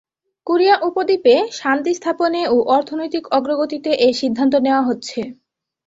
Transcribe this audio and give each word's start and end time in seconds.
Korea 0.47 0.75
উপদ্বীপে 0.87 1.35
শান্তি 1.59 1.91
স্থাপনে 1.95 2.41
ও 2.47 2.67
অর্থনৈতিক 2.75 3.23
অগ্রগতিতে 3.37 3.91
এ 3.99 4.19
সিদ্ধান্ত 4.21 4.53
নেওয়া 4.65 4.83
হচ্ছে। 4.83 5.19